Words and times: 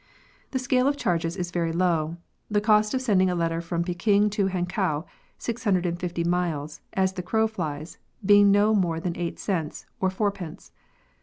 The 0.49 0.57
scale 0.57 0.87
of 0.87 0.97
charges 0.97 1.37
is 1.37 1.51
very 1.51 1.71
low. 1.71 2.17
The 2.49 2.59
cost 2.59 2.95
of 2.95 3.03
send 3.03 3.21
ing 3.21 3.29
a 3.29 3.35
letter 3.35 3.61
from 3.61 3.83
Peking 3.83 4.31
to 4.31 4.47
Hankow— 4.47 5.05
650 5.37 6.23
miles, 6.23 6.81
as 6.93 7.13
the 7.13 7.21
crow 7.21 7.45
flies— 7.45 7.99
being 8.31 8.49
no 8.49 8.73
more 8.73 8.99
than 8.99 9.15
eight 9.15 9.37
cents, 9.37 9.85
or 9.99 10.09
fourpence. 10.09 10.71